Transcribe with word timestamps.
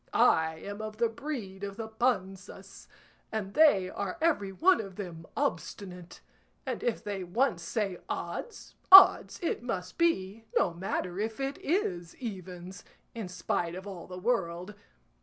I 0.15 0.55
am 0.55 0.81
of 0.81 0.97
the 0.97 1.09
breed 1.09 1.63
of 1.63 1.77
the 1.77 1.87
Panzas, 1.87 2.87
and 3.31 3.53
they 3.53 3.87
are 3.87 4.17
every 4.19 4.51
one 4.51 4.81
of 4.81 4.95
them 4.95 5.27
obstinate, 5.37 6.21
and 6.65 6.81
if 6.81 7.03
they 7.03 7.23
once 7.23 7.61
say 7.61 7.99
'odds,' 8.09 8.73
odds 8.91 9.39
it 9.43 9.61
must 9.61 9.99
be, 9.99 10.45
no 10.57 10.73
matter 10.73 11.19
if 11.19 11.39
it 11.39 11.59
is 11.59 12.15
evens, 12.15 12.83
in 13.13 13.27
spite 13.27 13.75
of 13.75 13.85
all 13.85 14.07
the 14.07 14.17
world. 14.17 14.73